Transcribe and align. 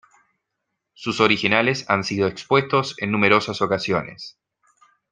Sus 0.95 1.19
originales 1.19 1.87
han 1.87 2.03
sido 2.03 2.27
expuestos 2.27 2.95
en 2.97 3.11
numerosas 3.11 3.61
ocasiones. 3.61 4.39